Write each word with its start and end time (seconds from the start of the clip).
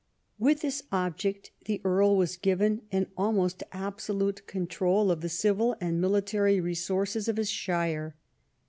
With 0.39 0.61
this 0.61 0.81
object 0.91 1.51
the 1.65 1.79
Earl 1.83 2.17
was 2.17 2.35
given 2.35 2.81
an 2.91 3.11
almost 3.15 3.61
absolute 3.71 4.47
control 4.47 5.11
of 5.11 5.21
the 5.21 5.29
civil 5.29 5.75
and 5.79 6.01
military 6.01 6.59
resources 6.59 7.27
of 7.27 7.37
his 7.37 7.51
shire. 7.51 8.15